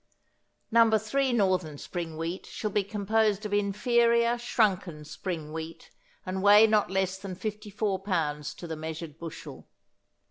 No. 0.71 0.97
3 0.97 1.31
Northern 1.31 1.77
Spring 1.77 2.17
Wheat 2.17 2.47
shall 2.47 2.71
be 2.71 2.83
composed 2.83 3.45
of 3.45 3.53
inferior 3.53 4.35
shrunken 4.39 5.05
spring 5.05 5.53
wheat, 5.53 5.91
and 6.25 6.41
weigh 6.41 6.65
not 6.65 6.89
less 6.89 7.19
than 7.19 7.35
54 7.35 7.99
pounds 7.99 8.55
to 8.55 8.65
the 8.65 8.75
measured 8.75 9.19
bushel. 9.19 9.67